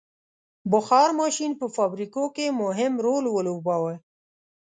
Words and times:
•بخار 0.71 1.09
ماشین 1.21 1.51
په 1.59 1.65
فابریکو 1.75 2.23
کې 2.35 2.57
مهم 2.61 2.93
رول 3.05 3.25
ولوباوه. 3.29 3.93